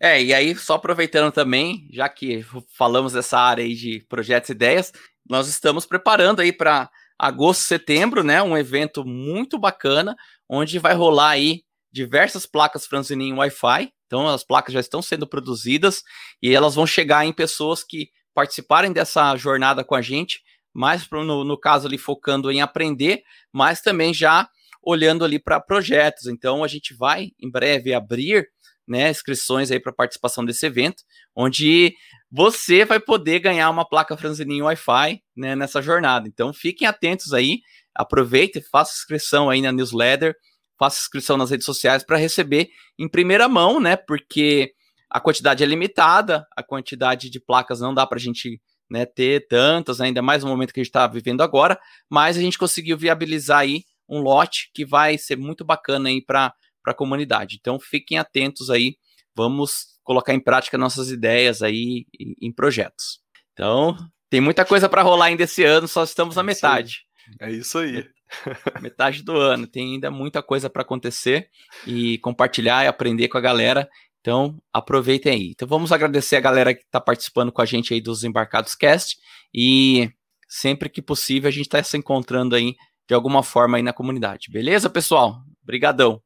É, 0.00 0.22
e 0.22 0.34
aí, 0.34 0.54
só 0.54 0.74
aproveitando 0.74 1.32
também, 1.32 1.88
já 1.92 2.08
que 2.08 2.44
falamos 2.76 3.12
dessa 3.12 3.38
área 3.38 3.64
aí 3.64 3.74
de 3.74 4.04
projetos 4.08 4.50
e 4.50 4.52
ideias, 4.52 4.92
nós 5.28 5.48
estamos 5.48 5.86
preparando 5.86 6.40
aí 6.40 6.52
para 6.52 6.90
agosto, 7.18 7.62
setembro, 7.62 8.22
né, 8.22 8.42
um 8.42 8.56
evento 8.56 9.04
muito 9.04 9.58
bacana, 9.58 10.14
onde 10.48 10.78
vai 10.78 10.94
rolar 10.94 11.30
aí 11.30 11.62
diversas 11.92 12.44
placas 12.44 12.86
Franzininho 12.86 13.36
Wi-Fi. 13.36 13.90
Então, 14.06 14.28
as 14.28 14.44
placas 14.44 14.74
já 14.74 14.80
estão 14.80 15.00
sendo 15.00 15.26
produzidas 15.26 16.02
e 16.42 16.54
elas 16.54 16.74
vão 16.74 16.86
chegar 16.86 17.24
em 17.24 17.32
pessoas 17.32 17.82
que 17.82 18.08
participarem 18.34 18.92
dessa 18.92 19.34
jornada 19.36 19.84
com 19.84 19.94
a 19.94 20.02
gente, 20.02 20.40
mais 20.74 21.08
no, 21.08 21.44
no 21.44 21.58
caso 21.58 21.86
ali 21.86 21.96
focando 21.96 22.50
em 22.50 22.60
aprender, 22.60 23.22
mas 23.52 23.80
também 23.80 24.12
já 24.12 24.48
olhando 24.86 25.24
ali 25.24 25.38
para 25.38 25.60
projetos. 25.60 26.26
Então, 26.26 26.64
a 26.64 26.68
gente 26.68 26.94
vai 26.94 27.30
em 27.40 27.50
breve 27.50 27.92
abrir 27.92 28.48
né, 28.86 29.10
inscrições 29.10 29.70
aí 29.70 29.80
para 29.80 29.92
participação 29.92 30.44
desse 30.44 30.66
evento, 30.66 31.02
onde 31.34 31.94
você 32.30 32.84
vai 32.84 33.00
poder 33.00 33.38
ganhar 33.38 33.70
uma 33.70 33.88
placa 33.88 34.16
Franzininho 34.16 34.64
Wi-Fi 34.64 35.22
né, 35.36 35.56
nessa 35.56 35.80
jornada. 35.80 36.28
Então 36.28 36.52
fiquem 36.52 36.86
atentos 36.86 37.32
aí, 37.32 37.60
aproveitem, 37.94 38.62
faça 38.62 38.92
inscrição 38.92 39.48
aí 39.48 39.62
na 39.62 39.72
newsletter, 39.72 40.34
faça 40.78 41.00
inscrição 41.00 41.36
nas 41.36 41.50
redes 41.50 41.64
sociais 41.64 42.04
para 42.04 42.16
receber 42.16 42.68
em 42.98 43.08
primeira 43.08 43.48
mão, 43.48 43.80
né? 43.80 43.96
Porque 43.96 44.72
a 45.08 45.20
quantidade 45.20 45.62
é 45.62 45.66
limitada, 45.66 46.44
a 46.56 46.62
quantidade 46.62 47.30
de 47.30 47.40
placas 47.40 47.80
não 47.80 47.94
dá 47.94 48.06
para 48.06 48.18
a 48.18 48.20
gente 48.20 48.60
né, 48.90 49.06
ter 49.06 49.46
tantas, 49.46 50.00
ainda 50.00 50.20
mais 50.20 50.42
no 50.42 50.50
momento 50.50 50.72
que 50.72 50.80
a 50.80 50.82
gente 50.82 50.90
está 50.90 51.06
vivendo 51.06 51.42
agora, 51.42 51.78
mas 52.10 52.36
a 52.36 52.40
gente 52.40 52.58
conseguiu 52.58 52.98
viabilizar 52.98 53.60
aí 53.60 53.84
um 54.08 54.20
lote 54.20 54.70
que 54.74 54.84
vai 54.84 55.18
ser 55.18 55.36
muito 55.36 55.64
bacana 55.64 56.08
aí 56.08 56.22
para 56.22 56.54
a 56.86 56.94
comunidade. 56.94 57.56
Então 57.60 57.78
fiquem 57.78 58.18
atentos 58.18 58.70
aí, 58.70 58.96
vamos 59.34 59.94
colocar 60.02 60.34
em 60.34 60.40
prática 60.40 60.78
nossas 60.78 61.10
ideias 61.10 61.62
aí 61.62 62.06
em 62.40 62.52
projetos. 62.52 63.20
Então, 63.52 63.96
tem 64.28 64.40
muita 64.40 64.64
coisa 64.64 64.88
para 64.88 65.02
rolar 65.02 65.26
ainda 65.26 65.44
esse 65.44 65.64
ano, 65.64 65.88
só 65.88 66.04
estamos 66.04 66.36
na 66.36 66.42
é 66.42 66.44
metade. 66.44 67.06
É 67.40 67.50
isso 67.50 67.78
aí. 67.78 68.04
Metade 68.82 69.22
do 69.22 69.36
ano, 69.36 69.66
tem 69.66 69.94
ainda 69.94 70.10
muita 70.10 70.42
coisa 70.42 70.68
para 70.68 70.82
acontecer 70.82 71.48
e 71.86 72.18
compartilhar 72.18 72.84
e 72.84 72.88
aprender 72.88 73.28
com 73.28 73.38
a 73.38 73.40
galera. 73.40 73.88
Então, 74.20 74.60
aproveitem 74.72 75.32
aí. 75.32 75.50
Então, 75.50 75.68
vamos 75.68 75.92
agradecer 75.92 76.36
a 76.36 76.40
galera 76.40 76.74
que 76.74 76.82
está 76.82 77.00
participando 77.00 77.52
com 77.52 77.62
a 77.62 77.66
gente 77.66 77.94
aí 77.94 78.00
dos 78.00 78.24
Embarcados 78.24 78.74
Cast 78.74 79.16
e 79.54 80.10
sempre 80.48 80.88
que 80.88 81.00
possível 81.00 81.48
a 81.48 81.52
gente 81.52 81.66
está 81.66 81.82
se 81.82 81.96
encontrando 81.96 82.56
aí 82.56 82.74
de 83.08 83.14
alguma 83.14 83.42
forma 83.42 83.76
aí 83.76 83.82
na 83.82 83.92
comunidade. 83.92 84.50
Beleza, 84.50 84.88
pessoal? 84.88 85.42
Obrigadão. 85.62 86.20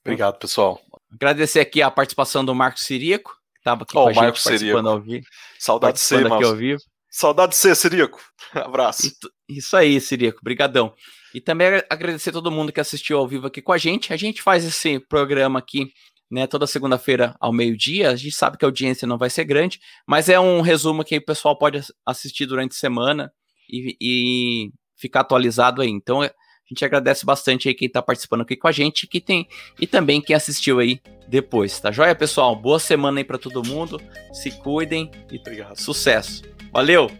Obrigado, 0.00 0.38
pessoal. 0.38 0.80
Agradecer 1.12 1.60
aqui 1.60 1.82
a 1.82 1.90
participação 1.90 2.44
do 2.44 2.54
Marcos 2.54 2.82
Sirico, 2.84 3.32
que 3.54 3.60
estava 3.60 3.82
aqui 3.82 3.96
oh, 3.96 4.04
com 4.04 4.08
a 4.10 4.14
Marcos 4.14 4.42
gente 4.42 4.44
participando 4.44 4.58
Sirico. 4.58 4.88
ao 4.88 5.00
vivo. 5.00 5.26
Saudade 5.58 5.94
de 5.94 6.00
ser, 6.00 6.32
aqui 6.32 6.44
ao 6.44 6.56
vivo. 6.56 6.80
Saudade 7.10 7.52
de 7.52 7.58
ser, 7.58 7.74
Sirico. 7.74 8.20
Abraço. 8.54 9.10
Isso 9.48 9.76
aí, 9.76 10.00
Sirico. 10.00 10.40
Brigadão. 10.42 10.94
E 11.34 11.40
também 11.40 11.82
agradecer 11.90 12.30
a 12.30 12.32
todo 12.32 12.50
mundo 12.50 12.72
que 12.72 12.80
assistiu 12.80 13.18
ao 13.18 13.28
vivo 13.28 13.46
aqui 13.46 13.60
com 13.60 13.72
a 13.72 13.78
gente. 13.78 14.12
A 14.12 14.16
gente 14.16 14.42
faz 14.42 14.64
esse 14.64 14.98
programa 14.98 15.58
aqui 15.58 15.92
né, 16.30 16.46
toda 16.46 16.66
segunda-feira 16.66 17.34
ao 17.40 17.52
meio-dia. 17.52 18.10
A 18.10 18.16
gente 18.16 18.34
sabe 18.34 18.56
que 18.56 18.64
a 18.64 18.68
audiência 18.68 19.06
não 19.06 19.18
vai 19.18 19.30
ser 19.30 19.44
grande, 19.44 19.80
mas 20.06 20.28
é 20.28 20.38
um 20.38 20.60
resumo 20.60 21.04
que 21.04 21.16
o 21.16 21.24
pessoal 21.24 21.56
pode 21.56 21.80
assistir 22.06 22.46
durante 22.46 22.72
a 22.72 22.78
semana 22.78 23.32
e, 23.68 23.96
e 24.00 24.72
ficar 24.98 25.20
atualizado 25.20 25.80
aí. 25.80 25.88
Então, 25.88 26.20
a 26.22 26.30
gente 26.68 26.84
agradece 26.84 27.24
bastante 27.24 27.68
aí 27.68 27.74
quem 27.74 27.86
está 27.86 28.02
participando 28.02 28.42
aqui 28.42 28.56
com 28.56 28.68
a 28.68 28.72
gente 28.72 29.06
que 29.06 29.20
tem, 29.20 29.48
e 29.80 29.86
também 29.86 30.20
quem 30.20 30.36
assistiu 30.36 30.78
aí 30.78 31.00
depois, 31.26 31.78
tá 31.78 31.90
joia, 31.90 32.14
pessoal? 32.14 32.54
Boa 32.54 32.78
semana 32.78 33.20
aí 33.20 33.24
para 33.24 33.38
todo 33.38 33.64
mundo. 33.64 34.00
Se 34.32 34.50
cuidem 34.50 35.10
e 35.30 35.38
Obrigado. 35.38 35.76
sucesso. 35.76 36.42
Valeu! 36.72 37.10